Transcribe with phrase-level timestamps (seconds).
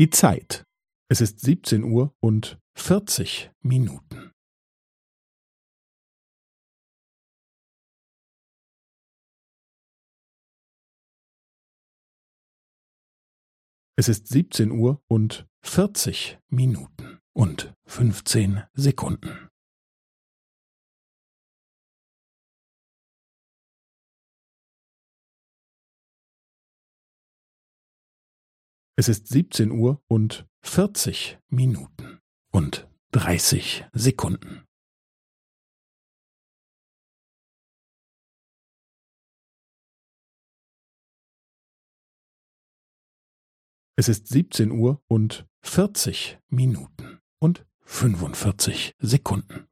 [0.00, 0.64] Die Zeit.
[1.10, 4.32] Es ist siebzehn Uhr und vierzig Minuten.
[13.94, 19.49] Es ist siebzehn Uhr und vierzig Minuten und fünfzehn Sekunden.
[29.00, 34.66] Es ist siebzehn Uhr und vierzig Minuten und dreißig Sekunden.
[43.96, 49.69] Es ist siebzehn Uhr und vierzig Minuten und fünfundvierzig Sekunden.